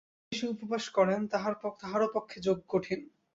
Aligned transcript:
যিনি 0.03 0.29
বেশী 0.31 0.45
উপবাস 0.53 0.85
করেন, 0.97 1.19
তাঁহারও 1.31 2.07
পক্ষে 2.15 2.37
যোগ 2.45 2.57
কঠিন। 2.69 2.99